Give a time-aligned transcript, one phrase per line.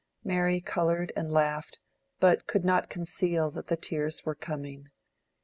[0.23, 1.77] Mary colored and laughed,
[2.19, 4.87] but could not conceal that the tears were coming.